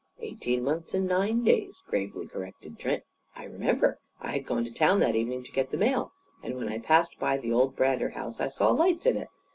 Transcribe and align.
"Eighteen 0.19 0.63
months 0.63 0.95
and 0.95 1.05
nine 1.07 1.43
days," 1.43 1.83
gravely 1.87 2.25
corrected 2.25 2.79
Trent. 2.79 3.03
"I 3.35 3.43
remember. 3.43 3.99
I 4.19 4.31
had 4.31 4.47
gone 4.47 4.63
to 4.63 4.71
town 4.73 4.99
that 5.01 5.15
evening 5.15 5.43
to 5.43 5.51
get 5.51 5.69
the 5.69 5.77
mail. 5.77 6.11
And 6.41 6.55
when 6.55 6.69
I 6.69 6.79
passed 6.79 7.19
by 7.19 7.37
the 7.37 7.51
old 7.51 7.75
Brander 7.75 8.09
house 8.09 8.41
I 8.41 8.47
saw 8.47 8.71
lights 8.71 9.05
in 9.05 9.15
it. 9.15 9.27